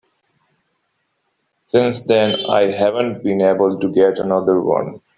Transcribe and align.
Since 1.63 2.05
then 2.05 2.35
I 2.49 2.71
haven't 2.71 3.23
been 3.23 3.39
able 3.39 3.77
to 3.79 3.93
get 3.93 4.17
another 4.17 4.59
one. 4.59 5.01